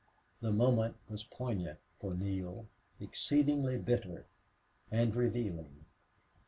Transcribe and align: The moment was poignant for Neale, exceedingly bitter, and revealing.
The 0.41 0.51
moment 0.51 0.95
was 1.07 1.23
poignant 1.25 1.77
for 1.99 2.15
Neale, 2.15 2.65
exceedingly 2.99 3.77
bitter, 3.77 4.25
and 4.89 5.15
revealing. 5.15 5.85